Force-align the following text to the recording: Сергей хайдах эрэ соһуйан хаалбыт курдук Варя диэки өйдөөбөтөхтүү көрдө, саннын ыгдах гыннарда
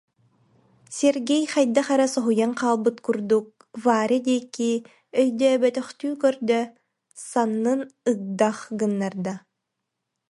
Сергей 0.97 1.43
хайдах 1.53 1.87
эрэ 1.93 2.07
соһуйан 2.13 2.53
хаалбыт 2.59 2.97
курдук 3.05 3.47
Варя 3.85 4.19
диэки 4.27 4.71
өйдөөбөтөхтүү 5.21 6.11
көрдө, 6.23 6.59
саннын 7.29 7.79
ыгдах 8.11 8.57
гыннарда 8.79 9.33